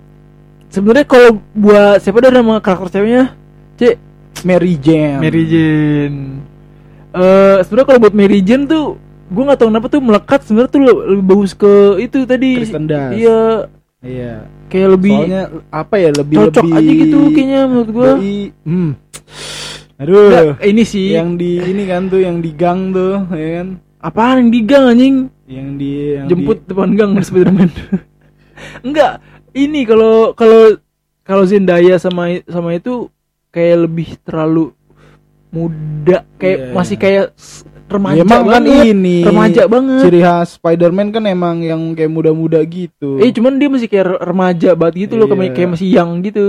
sebenarnya 0.68 1.04
kalau 1.04 1.36
buat 1.52 1.98
siapa 1.98 2.18
dah 2.18 2.30
nama 2.30 2.56
karakter 2.56 2.88
ceweknya 2.94 3.32
cek 3.74 3.96
Mary 4.42 4.74
Jane. 4.74 5.20
Mary 5.20 5.44
Jane 5.44 6.18
eh 7.10 7.56
sebenarnya 7.60 7.86
kalau 7.86 8.00
buat 8.00 8.14
Mary 8.14 8.40
Jane 8.40 8.64
tuh 8.64 8.96
gue 9.26 9.42
nggak 9.42 9.58
tahu 9.58 9.68
kenapa 9.68 9.86
tuh 9.86 10.00
melekat 10.00 10.40
sebenarnya 10.42 10.70
tuh 10.70 10.80
le- 10.82 11.04
lebih 11.10 11.24
bagus 11.26 11.52
ke 11.52 11.72
itu 11.98 12.18
tadi 12.22 12.50
Kristen 12.58 12.84
Dunst. 12.84 13.12
iya 13.14 13.68
Iya. 14.02 14.34
kayak 14.66 14.88
lebih 14.92 15.14
Soalnya 15.14 15.42
apa 15.70 15.94
ya 15.96 16.10
lebih 16.12 16.36
cocok 16.40 16.64
lebih 16.64 16.74
aja 16.76 16.92
gitu 16.98 17.18
kayaknya 17.30 17.60
menurut 17.64 17.90
gue 17.92 18.10
lebih- 18.12 18.52
hmm. 18.64 18.90
Aduh. 19.94 20.26
Nggak, 20.26 20.44
ini 20.64 20.82
sih 20.82 21.06
Yang 21.12 21.30
di 21.38 21.50
ini 21.62 21.82
kan 21.86 22.02
tuh 22.06 22.18
yang 22.18 22.38
di 22.38 22.50
gang 22.50 22.90
tuh, 22.90 23.22
ya 23.30 23.48
kan? 23.56 23.68
apaan 24.00 24.36
yang 24.36 24.50
di 24.50 24.60
gang 24.60 24.84
anjing 24.88 25.16
Yang 25.46 25.68
di 25.76 25.90
yang 26.12 26.26
jemput 26.26 26.58
di- 26.58 26.66
depan 26.66 26.90
gang 26.92 27.10
Spiderman 27.20 27.70
enggak 28.86 29.22
ini 29.52 29.80
kalau 29.82 30.32
kalau 30.32 30.74
kalau 31.22 31.44
Zendaya 31.44 31.94
sama 31.96 32.42
sama 32.44 32.74
itu 32.74 33.06
kayak 33.48 33.86
lebih 33.86 34.18
terlalu 34.20 34.74
muda 35.48 36.26
kayak 36.34 36.58
Iya. 36.58 36.72
masih 36.72 36.96
kayak 36.96 37.26
s- 37.32 37.62
remaja 37.92 38.16
Ya, 38.16 38.22
emang 38.22 38.42
kan 38.44 38.62
banget. 38.62 38.84
ini 38.88 39.18
remaja 39.20 39.62
banget. 39.64 40.00
ciri 40.00 40.20
khas 40.20 40.48
Spider-Man 40.56 41.08
kan 41.10 41.24
emang 41.24 41.60
yang 41.60 41.80
kayak 41.92 42.08
muda-muda 42.08 42.58
gitu. 42.62 43.16
eh 43.18 43.28
cuman 43.28 43.56
dia 43.56 43.68
masih 43.68 43.86
kayak 43.86 44.06
re- 44.06 44.22
remaja 44.22 44.72
banget 44.72 44.94
gitu 45.02 45.14
loh 45.14 45.26
kayak 45.26 45.52
Iya. 45.54 45.68
masih 45.68 45.88
young 45.88 46.12
gitu. 46.22 46.48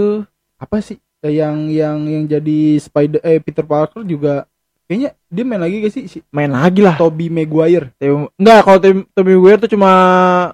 Apa 0.56 0.80
sih? 0.80 0.98
Eh, 1.20 1.38
yang 1.38 1.68
yang 1.68 2.04
yang 2.04 2.24
jadi 2.26 2.60
Spider 2.78 3.20
eh 3.20 3.38
Peter 3.38 3.62
Parker 3.62 4.02
juga 4.02 4.44
kayaknya 4.84 5.16
dia 5.26 5.44
main 5.44 5.60
lagi 5.60 5.80
gak 5.80 5.92
sih? 5.92 6.04
Si 6.06 6.18
main 6.30 6.50
lagi 6.50 6.80
lah. 6.80 6.96
Tobey 6.96 7.28
Maguire. 7.28 7.96
Enggak 8.36 8.60
kalau 8.62 8.80
Tommy 9.10 9.32
Maguire 9.34 9.60
tuh 9.60 9.70
cuma 9.70 9.92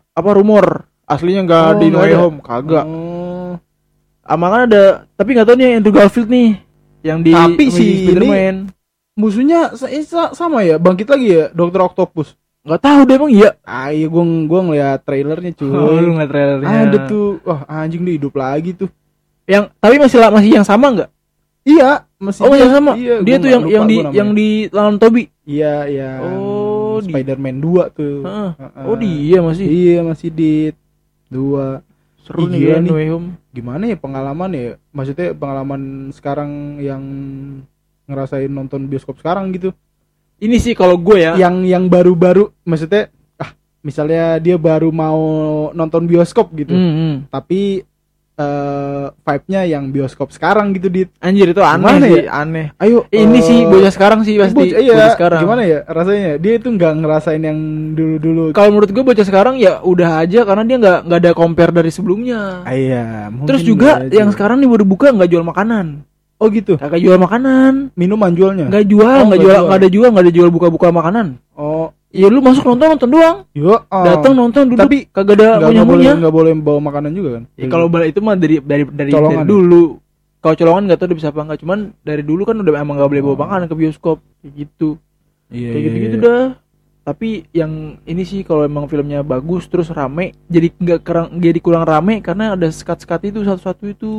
apa 0.08 0.30
rumor. 0.32 0.86
Aslinya 1.04 1.42
enggak 1.42 1.66
Oh, 1.68 1.74
di 1.76 1.88
No 1.88 1.98
Way. 2.00 2.14
Home 2.16 2.38
kagak. 2.40 2.86
Oh. 2.86 3.58
ama 4.22 4.46
kan 4.48 4.62
ada 4.64 4.84
tapi 5.12 5.34
nggak 5.34 5.42
tahu 5.44 5.56
nih 5.56 5.66
yang 5.66 5.76
Andrew 5.76 5.90
Garfield 5.92 6.30
nih 6.30 6.50
yang 7.02 7.20
di 7.20 7.34
Tapi 7.34 7.66
si 7.68 7.86
Spider-Man 8.06 8.70
musuhnya 9.20 9.60
eh, 9.76 10.02
sa- 10.02 10.32
sama 10.32 10.64
ya 10.64 10.80
bangkit 10.80 11.06
lagi 11.06 11.28
ya 11.30 11.46
Dokter 11.52 11.84
Octopus 11.84 12.40
nggak 12.60 12.80
tahu 12.80 13.00
deh 13.04 13.16
emang 13.16 13.32
iya 13.32 13.50
ah 13.62 13.88
iya 13.90 14.06
gua 14.06 14.24
gua 14.46 14.60
ngeliat 14.62 15.00
trailernya 15.02 15.52
cuy 15.54 15.68
Oh, 15.68 15.96
lu 15.96 16.12
ngeliat 16.14 16.28
trailernya. 16.30 16.68
ada 16.86 16.98
tuh 17.06 17.40
wah 17.42 17.64
anjing 17.66 18.02
dia 18.02 18.16
hidup 18.16 18.34
lagi 18.34 18.72
tuh 18.74 18.88
Yang 19.44 19.74
tapi 19.78 19.96
masih 19.98 20.18
masih 20.30 20.52
yang 20.54 20.64
sama 20.64 20.88
nggak? 20.90 21.10
iya 21.62 22.06
masih 22.16 22.42
Oh, 22.42 22.54
yang 22.54 22.70
sama. 22.70 22.92
iya, 22.94 23.16
dia 23.20 23.36
tuh 23.38 23.50
yang 23.50 23.64
lupa 23.64 23.74
yang 23.74 23.86
di 23.86 23.96
namanya. 23.98 24.16
yang 24.16 24.30
di 24.32 24.50
lawan 24.70 24.96
Toby. 24.96 25.24
iya 25.42 25.76
yang 25.86 26.20
Oh, 26.22 26.98
di- 27.00 27.10
Spider-Man 27.10 27.58
2 27.58 27.90
tuh 27.90 28.16
Heeh. 28.22 28.52
Heeh. 28.54 28.84
Oh, 28.86 28.96
dia 28.96 29.38
masih. 29.42 29.66
iya 29.66 29.98
masih 30.02 30.30
di 30.30 30.54
dua 31.28 31.82
Seru 32.20 32.46
Ih, 32.46 32.78
nih 32.78 32.84
nih. 32.84 33.10
Gimana 33.50 33.84
ya 33.86 33.98
pengalaman 33.98 34.50
ya 34.52 34.64
maksudnya 34.92 35.34
pengalaman 35.34 35.82
sekarang 36.12 36.52
yang 36.78 37.02
ngerasain 38.10 38.50
nonton 38.50 38.84
bioskop 38.84 39.16
sekarang 39.16 39.52
gitu 39.52 39.70
Ini 40.38 40.56
sih 40.56 40.72
kalau 40.72 40.96
gue 40.96 41.22
ya. 41.22 41.36
yang 41.36 41.62
yang 41.62 41.86
baru-baru 41.86 42.50
maksudnya 42.64 43.08
ah 43.36 43.52
misalnya 43.80 44.36
dia 44.38 44.56
baru 44.56 44.90
mau 44.90 45.20
nonton 45.72 46.04
bioskop 46.04 46.50
gitu 46.54 46.72
Hmm, 46.72 46.92
hmm. 46.92 47.16
tapi 47.30 47.86
eh 48.40 49.06
vibe-nya 49.20 49.68
yang 49.68 49.92
bioskop 49.92 50.32
sekarang 50.32 50.72
gitu 50.72 50.88
di 50.88 51.04
Anjir 51.20 51.52
itu 51.52 51.60
aneh 51.60 51.76
Gimana 51.92 52.06
sih, 52.06 52.16
ya? 52.18 52.32
aneh. 52.34 52.66
ayo 52.78 53.04
Ini 53.10 53.36
eh, 53.36 53.44
sih 53.44 53.60
bocah 53.66 53.92
sekarang 53.92 54.24
sih 54.24 54.40
pasti. 54.40 54.56
bocah- 54.56 54.80
iya 54.80 54.96
Bocah 54.96 55.12
sekarang. 55.12 55.40
gimana 55.44 55.62
ya 55.66 55.80
rasanya 55.84 56.32
dia 56.38 56.54
itu 56.56 56.68
nggak 56.70 56.94
ngerasain 56.98 57.44
yang 57.44 57.60
dulu-dulu 57.92 58.44
Kalau 58.50 58.70
menurut 58.70 58.90
gue 58.90 59.04
bocah 59.04 59.28
sekarang 59.28 59.60
ya 59.60 59.84
udah 59.84 60.24
aja 60.24 60.48
karena 60.48 60.64
dia 60.64 60.78
nggak 60.78 61.00
nggak 61.04 61.20
ada 61.20 61.32
compare 61.34 61.72
dari 61.74 61.92
sebelumnya. 61.92 62.64
Ah, 62.64 62.72
iya 62.72 63.28
mungkin 63.28 63.50
Terus 63.50 63.60
juga 63.62 64.08
yang 64.08 64.32
sekarang 64.32 64.58
nih 64.58 64.72
baru 64.72 64.86
buka 64.86 65.12
nggak 65.12 65.30
jual 65.30 65.44
makanan. 65.44 66.08
Oh 66.40 66.48
gitu 66.48 66.74
Kagak 66.76 66.98
jual 66.98 67.16
makanan. 67.16 67.92
minuman 67.94 68.32
jualnya 68.32 68.66
Nggak 68.68 68.86
jual, 68.88 69.18
Oh, 69.22 69.36
jual, 69.36 69.60
nggak 69.62 69.80
ada 69.80 69.90
jual, 69.90 70.08
nggak 70.10 70.26
ada 70.26 70.34
jual 70.34 70.50
buka-buka 70.50 70.88
makanan. 70.90 71.36
oh 71.54 71.92
Ya 72.10 72.26
lu 72.26 72.42
masuk 72.42 72.66
nonton 72.66 72.90
nonton 72.90 73.10
doang. 73.12 73.38
yo 73.54 73.70
oh. 73.78 74.04
Datang 74.04 74.34
nonton 74.34 74.66
duduk. 74.66 74.82
Tapi 74.82 74.98
kagak 75.08 75.38
ada 75.38 75.62
punya 75.62 75.84
punya. 75.86 76.12
nggak 76.18 76.34
boleh 76.34 76.52
bawa 76.58 76.80
makanan 76.82 77.12
juga 77.14 77.30
kan 77.38 77.44
Ya, 77.54 77.68
kalau 77.68 77.86
balik 77.86 78.12
itu 78.12 78.20
mah 78.20 78.34
dari 78.34 78.58
dari 78.58 78.82
dari, 78.84 79.12
Colongan 79.12 79.30
dari 79.36 79.46
ya? 79.46 79.52
dulu. 79.52 79.84
Kalau 80.40 80.56
colongan 80.56 80.84
nggak 80.88 80.98
tahu 80.98 81.14
bisa 81.14 81.30
apa 81.30 81.40
enggak, 81.44 81.60
cuman 81.60 81.80
dari 82.00 82.24
dulu 82.24 82.42
kan 82.44 82.56
udah 82.56 82.72
emang 82.74 82.96
nggak 82.98 83.12
boleh 83.12 83.22
bawa 83.22 83.36
Oh. 83.36 83.42
makanan 83.44 83.66
ke 83.68 83.76
bioskop 83.76 84.18
kayak 84.40 84.54
gitu. 84.58 84.90
iya, 85.50 85.70
kayak 85.70 85.84
gitu-gitu 85.86 86.18
dah. 86.18 86.46
Tapi 87.00 87.30
yang 87.52 87.72
ini 88.04 88.22
sih 88.22 88.42
kalau 88.42 88.64
emang 88.64 88.86
filmnya 88.86 89.20
bagus 89.20 89.66
terus 89.66 89.90
rame, 89.90 90.32
jadi 90.46 90.70
nggak 90.72 91.02
jadi 91.36 91.60
kurang 91.60 91.84
rame 91.84 92.22
karena 92.22 92.54
ada 92.54 92.66
sekat-sekat 92.66 93.30
itu 93.30 93.44
satu-satu 93.44 93.84
itu. 93.86 94.12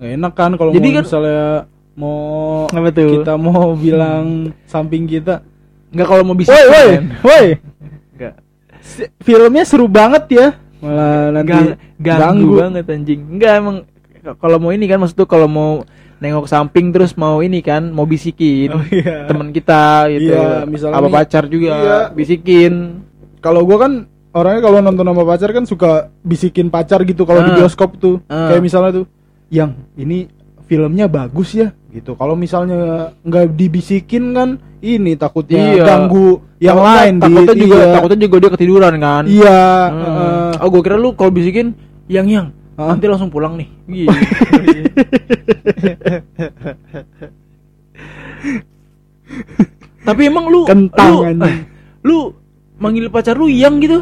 Nggak 0.00 0.10
enak 0.16 0.32
kan 0.32 0.50
kalau 0.56 0.72
Jadi 0.72 0.88
kan- 0.90 1.04
misalnya 1.04 1.44
mau 1.92 2.64
Apa 2.66 2.88
tuh? 2.90 3.20
kita 3.20 3.34
mau 3.36 3.76
bilang 3.84 4.26
samping 4.64 5.04
kita 5.04 5.44
Nggak 5.90 6.06
kalau 6.06 6.22
mau 6.22 6.32
bisa. 6.32 6.48
woi 6.48 6.64
woi 6.64 6.88
woi 7.20 7.44
Nggak. 8.14 8.34
Filmnya 9.20 9.62
seru 9.62 9.86
banget 9.86 10.24
ya 10.30 10.46
malah 10.78 11.28
nanti 11.30 11.52
Gang- 11.52 11.76
ganggu, 12.00 12.56
banget 12.56 12.88
anjing. 12.88 13.20
Enggak 13.28 13.52
emang 13.54 13.76
kalau 14.34 14.56
mau 14.56 14.70
ini 14.70 14.84
kan 14.84 14.96
maksud 14.96 15.12
tuh 15.14 15.26
kalau 15.26 15.44
mau 15.44 15.84
nengok 16.16 16.46
samping 16.46 16.88
terus 16.88 17.12
mau 17.14 17.40
ini 17.40 17.60
kan 17.60 17.84
mau 17.86 18.04
bisikin 18.04 18.68
Oh, 18.70 18.80
iya. 18.86 19.24
teman 19.24 19.50
kita 19.50 20.08
gitu. 20.10 20.32
Iya, 20.32 20.64
misalnya 20.64 20.94
apa 20.94 21.06
nih- 21.06 21.14
pacar 21.14 21.44
juga 21.46 21.72
Iya. 21.74 21.98
bisikin. 22.10 23.04
kalau 23.38 23.60
gua 23.62 23.76
kan 23.80 23.92
orangnya 24.30 24.60
kalau 24.62 24.78
nonton 24.78 25.00
sama 25.02 25.24
pacar 25.26 25.48
kan 25.50 25.64
suka 25.64 25.90
bisikin 26.20 26.68
pacar 26.68 27.00
gitu 27.02 27.24
kalau 27.24 27.40
di 27.42 27.50
Ah. 27.50 27.56
bioskop 27.58 27.96
tuh 27.96 28.20
Ah. 28.26 28.48
kayak 28.48 28.60
misalnya 28.62 28.90
tuh 28.94 29.06
yang 29.50 29.70
ini 29.94 30.30
filmnya 30.64 31.06
bagus 31.06 31.52
ya 31.52 31.68
gitu 31.90 32.14
kalau 32.14 32.32
misalnya 32.32 32.78
nggak 33.20 33.50
dibisikin 33.52 34.30
kan 34.30 34.48
ini 34.78 35.12
takutnya 35.12 35.74
Iya. 35.74 35.84
ganggu 35.84 36.38
yang 36.56 36.78
Takutnya- 36.78 36.96
lain 36.96 37.14
takutnya 37.18 37.54
juga 37.56 37.76
Iya. 37.76 37.92
takutnya 37.92 38.18
juga 38.22 38.36
dia 38.38 38.50
ketiduran 38.50 38.94
kan. 38.96 39.22
iya 39.26 39.60
Hmm. 39.84 40.00
heeh. 40.00 40.50
Oh 40.62 40.68
gue 40.68 40.80
kira 40.80 40.96
lu 40.96 41.10
kalau 41.12 41.30
bisikin 41.30 41.74
yang 42.06 42.26
yang 42.26 42.46
Hah? 42.74 42.94
nanti 42.94 43.04
langsung 43.04 43.28
pulang 43.28 43.58
nih. 43.58 43.68
Gitu. 43.84 44.08
Tapi 50.00 50.20
emang 50.26 50.48
lu 50.48 50.64
Kentang, 50.64 51.12
lu, 51.12 51.16
anjing. 51.22 51.58
lu 52.02 52.16
manggil 52.78 53.06
pacar 53.08 53.36
lu 53.36 53.46
yang 53.46 53.76
gitu? 53.78 54.00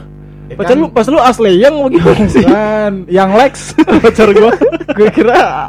Ya 0.48 0.56
pacar 0.56 0.74
kan? 0.74 0.80
lu 0.80 0.86
pas 0.88 1.06
lu 1.12 1.20
asli 1.20 1.60
yang 1.60 1.76
gimana 1.92 2.24
sih? 2.24 2.44
Kan, 2.44 3.04
yang 3.12 3.36
Lex 3.36 3.76
pacar 4.04 4.32
gua. 4.32 4.52
gue 4.96 5.08
kira 5.12 5.68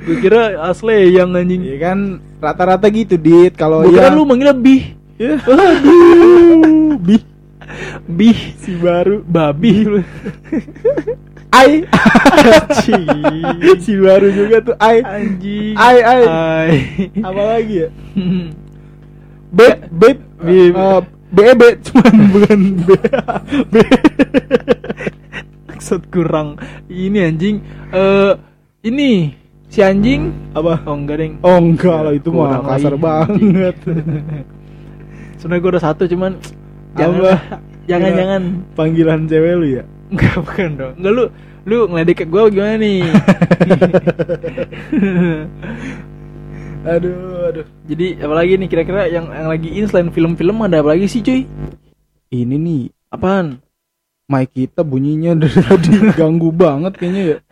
gue 0.00 0.16
kira 0.24 0.56
asli 0.72 1.12
yang 1.12 1.36
anjing. 1.36 1.60
Iya 1.68 1.76
kan 1.92 1.98
rata-rata 2.40 2.88
gitu 2.88 3.20
dit. 3.20 3.52
Kalau 3.52 3.84
yang 3.84 4.16
lu 4.16 4.24
manggilnya 4.24 4.56
bih. 4.56 4.96
Ya. 5.20 5.36
Aduh, 5.52 6.96
bi 6.96 7.20
bih. 8.08 8.40
Si 8.56 8.72
baru. 8.80 9.20
Babi. 9.28 9.72
Lu 9.84 10.00
ai. 11.52 11.84
Si 13.84 13.92
baru 14.00 14.28
juga 14.32 14.56
tuh 14.64 14.76
ai. 14.80 15.04
Anjing. 15.04 15.76
Ai 15.76 15.98
ai. 16.00 16.22
Ai. 16.24 16.72
Apa 17.20 17.42
lagi 17.56 17.84
ya? 17.84 17.88
Beb, 19.52 19.76
beb 19.92 20.18
Beb. 20.40 21.04
Beb 21.30 21.60
cuman 21.80 22.14
bukan 22.34 22.60
be 22.82 22.96
be 23.70 23.82
maksud 25.70 26.02
kurang. 26.08 26.58
Ini 26.86 27.30
anjing 27.30 27.56
eh 27.90 28.32
ini 28.82 29.32
si 29.66 29.80
anjing? 29.80 30.52
Apa? 30.52 30.82
Oh 30.84 30.94
enggak 30.94 31.16
deng. 31.18 31.34
Oh 31.40 31.56
enggak 31.56 31.98
lah 32.00 32.12
itu 32.12 32.28
mah 32.28 32.60
kasar 32.66 32.94
lagi. 32.94 33.02
banget. 33.02 33.76
Sebenarnya 35.40 35.62
gue 35.62 35.70
udah 35.72 35.80
satu 35.82 36.04
cuman 36.04 36.36
jangan 36.92 37.16
Apa? 37.16 37.24
lah. 37.24 37.40
jangan 37.86 38.10
Kira- 38.10 38.18
jangan. 38.18 38.42
Panggilan 38.76 39.20
cewek 39.24 39.52
lu 39.56 39.66
ya? 39.72 39.84
Enggak 40.10 40.34
bukan 40.36 40.68
dong. 40.76 40.94
Enggak 41.00 41.12
lu 41.14 41.24
lu 41.60 41.78
ngeledek 41.86 42.16
ke 42.16 42.26
gue 42.26 42.42
gimana 42.50 42.76
nih 42.76 43.00
aduh 46.84 47.52
aduh. 47.52 47.66
Jadi 47.86 48.20
apalagi 48.20 48.56
nih 48.56 48.68
kira-kira 48.68 49.10
yang 49.10 49.28
yang 49.28 49.48
lagi 49.48 49.68
in 49.68 49.86
selain 49.88 50.12
film-film 50.12 50.62
ada 50.64 50.80
apa 50.80 50.96
lagi 50.96 51.06
sih 51.10 51.20
cuy? 51.20 51.44
Ini 52.30 52.56
nih. 52.56 52.88
Apaan? 53.10 53.60
Mic 54.30 54.54
kita 54.54 54.86
bunyinya 54.86 55.34
dari 55.34 55.58
tadi 55.66 55.90
ganggu 56.14 56.54
banget 56.54 56.94
kayaknya 56.96 57.22
ya. 57.22 57.38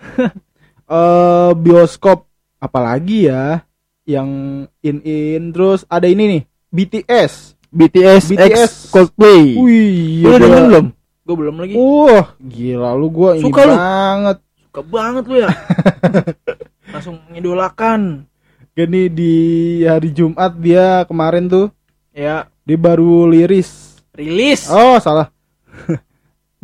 Eh 0.88 1.52
bioskop. 1.52 2.24
Apalagi 2.58 3.28
ya 3.28 3.60
yang 4.08 4.64
in 4.80 5.04
in 5.04 5.52
terus 5.52 5.84
ada 5.84 6.08
ini 6.08 6.24
nih 6.32 6.42
BTS 6.72 7.58
BTS, 7.68 8.32
BTS. 8.32 8.56
X 8.64 8.70
Coldplay. 8.88 9.52
Wih 9.60 10.24
lu 10.24 10.32
udah 10.32 10.48
belum? 10.64 10.86
Gue 11.28 11.36
belum 11.36 11.54
lagi. 11.60 11.74
Wah 11.76 12.32
gila 12.40 12.96
lu 12.96 13.12
gua 13.12 13.36
ini 13.36 13.44
Suka 13.44 13.68
lu? 13.68 13.74
banget. 13.76 14.36
Suka 14.64 14.80
banget 14.88 15.24
lu 15.28 15.36
ya? 15.44 15.50
Langsung 16.96 17.20
ngidolakan 17.28 18.24
gini 18.78 19.10
di 19.10 19.34
hari 19.82 20.14
Jumat 20.14 20.54
dia 20.54 21.02
kemarin 21.10 21.50
tuh 21.50 21.66
ya. 22.14 22.46
dia 22.62 22.78
baru 22.78 23.26
liris. 23.26 23.98
Rilis. 24.14 24.70
Oh 24.70 24.94
salah. 25.02 25.34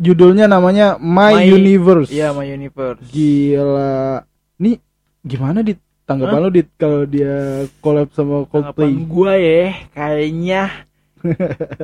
Judulnya 0.03 0.47
namanya 0.47 0.95
My, 0.95 1.43
My- 1.43 1.51
Universe. 1.51 2.07
Iya 2.15 2.31
My 2.31 2.47
Universe. 2.47 3.03
Gila. 3.11 4.23
Nih 4.63 4.79
gimana 5.27 5.59
di 5.59 5.75
tanggapan 6.07 6.39
lu 6.39 6.49
dit 6.55 6.71
kalau 6.79 7.03
dia 7.03 7.67
collab 7.83 8.07
sama 8.15 8.47
Coldplay? 8.47 8.95
Tanggapan 8.95 9.11
gua 9.11 9.33
ya 9.35 9.75
kayaknya 9.91 10.61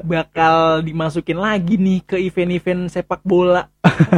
bakal 0.03 0.81
dimasukin 0.81 1.37
lagi 1.37 1.75
nih 1.75 1.99
ke 2.01 2.17
event-event 2.17 2.87
sepak 2.87 3.21
bola. 3.21 3.67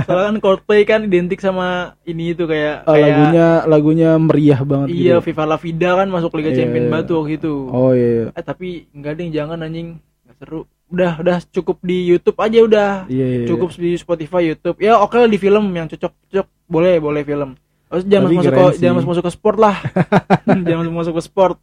Soalnya 0.05 0.25
kan 0.29 0.37
Coldplay 0.39 0.81
kan 0.83 1.01
identik 1.03 1.39
sama 1.39 1.97
ini 2.03 2.31
itu 2.31 2.43
kayak 2.45 2.83
Eh, 2.83 2.93
kayak 2.93 3.07
lagunya 3.07 3.47
lagunya 3.65 4.09
meriah 4.17 4.61
banget 4.61 4.87
iya 4.91 5.15
gitu. 5.17 5.31
Viva 5.31 5.43
La 5.45 5.57
Vida 5.57 5.89
kan 5.95 6.07
masuk 6.07 6.31
Liga 6.35 6.51
Iya, 6.51 6.57
Champion 6.63 6.85
iya. 6.87 6.91
Batu 6.91 7.11
waktu 7.19 7.33
itu. 7.37 7.53
Oh 7.69 7.91
iya. 7.91 8.09
iya. 8.09 8.25
Eh 8.35 8.43
tapi 8.43 8.67
enggak 8.91 9.13
deh 9.17 9.27
jangan 9.29 9.57
anjing 9.61 9.87
nggak 9.99 10.35
seru. 10.39 10.61
Udah 10.93 11.17
udah 11.19 11.37
cukup 11.49 11.81
di 11.81 11.97
YouTube 12.05 12.37
aja 12.37 12.59
udah. 12.61 12.91
Iya, 13.09 13.25
iya. 13.25 13.45
Cukup 13.49 13.73
di 13.73 13.97
Spotify, 13.97 14.53
YouTube. 14.53 14.77
Ya 14.77 14.99
oke 14.99 15.17
lah 15.17 15.25
di 15.25 15.39
film 15.41 15.73
yang 15.73 15.89
cocok-cocok 15.89 16.47
boleh 16.69 16.95
boleh 17.01 17.23
film. 17.25 17.57
Terus 17.89 18.03
jangan 18.09 18.25
Tapi 18.29 18.37
masuk 18.41 18.53
ke 18.53 18.63
sih. 18.73 18.81
jangan 18.81 18.95
masuk 19.05 19.23
ke 19.25 19.31
sport 19.33 19.57
lah. 19.57 19.75
jangan 20.65 20.79
masuk 20.85 20.93
masuk 20.93 21.13
ke 21.17 21.23
sport. 21.23 21.57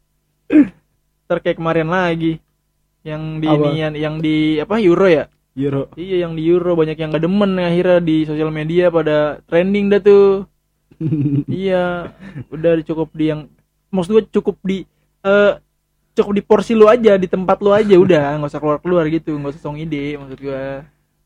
Ntar 1.26 1.38
kayak 1.40 1.58
kemarin 1.58 1.86
lagi 1.86 2.42
yang 3.06 3.40
di 3.40 3.48
Apa? 3.48 3.64
inian 3.72 3.92
yang 3.96 4.14
di 4.20 4.60
apa 4.60 4.76
Euro 4.80 5.08
ya? 5.08 5.24
Euro. 5.56 5.90
Iya 5.98 6.28
yang 6.28 6.38
di 6.38 6.46
Euro 6.46 6.78
banyak 6.78 6.96
yang 6.96 7.10
gak 7.10 7.24
demen 7.26 7.58
akhirnya 7.58 7.98
di 7.98 8.22
sosial 8.24 8.54
media 8.54 8.88
pada 8.88 9.42
trending 9.50 9.90
dah 9.90 10.00
tuh. 10.00 10.46
iya, 11.48 12.12
udah 12.52 12.72
cukup 12.84 13.08
di 13.16 13.32
yang 13.32 13.48
maksud 13.90 14.10
gue 14.14 14.24
cukup 14.30 14.56
di 14.62 14.84
eh 15.26 15.52
cukup 16.14 16.32
di 16.36 16.42
porsi 16.44 16.72
lu 16.76 16.86
aja 16.86 17.16
di 17.16 17.26
tempat 17.26 17.58
lu 17.64 17.72
aja 17.74 17.96
udah 18.04 18.38
nggak 18.38 18.50
usah 18.50 18.60
keluar 18.62 18.78
keluar 18.78 19.04
gitu 19.08 19.34
nggak 19.36 19.52
usah 19.56 19.62
song 19.62 19.76
ide 19.80 20.16
maksud 20.16 20.38
gue 20.38 20.64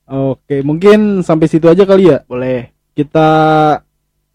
Oke, 0.04 0.60
mungkin 0.60 1.24
sampai 1.24 1.48
situ 1.48 1.64
aja 1.64 1.88
kali 1.88 2.12
ya. 2.12 2.20
boleh 2.28 2.68
Kita 2.92 3.28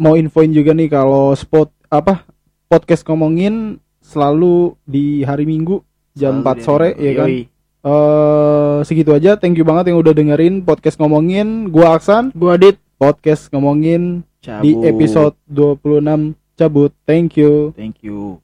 mau 0.01 0.17
infoin 0.17 0.49
juga 0.49 0.73
nih 0.73 0.89
kalau 0.89 1.37
spot 1.37 1.69
apa 1.93 2.25
podcast 2.65 3.05
ngomongin 3.05 3.77
selalu 4.01 4.73
di 4.89 5.21
hari 5.21 5.45
Minggu 5.45 5.85
jam 6.19 6.43
4 6.43 6.59
sore 6.59 6.89
ya 6.99 7.11
kan. 7.15 7.29
Yoi. 7.31 7.47
Eh 7.79 8.77
segitu 8.83 9.15
aja. 9.15 9.39
Thank 9.39 9.55
you 9.55 9.63
banget 9.63 9.95
yang 9.95 10.03
udah 10.03 10.11
dengerin 10.11 10.67
podcast 10.67 10.99
ngomongin. 10.99 11.71
Gua 11.71 11.95
Aksan, 11.95 12.35
gua 12.35 12.59
Adit 12.59 12.75
podcast 12.99 13.47
ngomongin 13.55 14.27
di 14.59 14.75
Cabut. 14.75 14.83
episode 14.83 15.35
26 15.47 16.35
cabut. 16.59 16.91
Thank 17.07 17.39
you. 17.39 17.71
thank 17.79 18.03
you 18.03 18.35